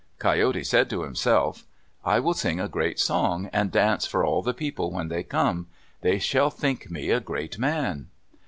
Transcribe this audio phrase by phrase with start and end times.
[0.17, 1.63] Coyote said to himself,
[2.03, 5.67] "I will sing a great song, and dance for all the people when they come.
[6.01, 8.07] They shall think me a great man."